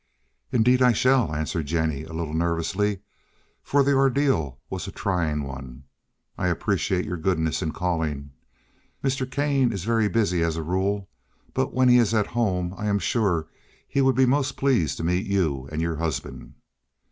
[0.51, 3.01] "Indeed I shall," answered Jennie, a little nervously,
[3.61, 5.83] for the ordeal was a trying one.
[6.39, 8.31] "I appreciate your goodness in calling.
[9.03, 9.29] Mr.
[9.29, 11.07] Kane is very busy as a rule,
[11.53, 13.47] but when he is at home I am sure
[13.87, 16.55] he would be most pleased to meet you and your husband."